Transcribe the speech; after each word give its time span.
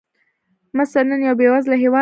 مصر 0.77 1.03
نن 1.09 1.19
یو 1.27 1.35
بېوزله 1.39 1.75
هېواد 1.75 1.79
دی. 1.81 1.89